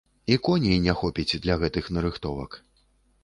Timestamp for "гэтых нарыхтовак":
1.63-2.57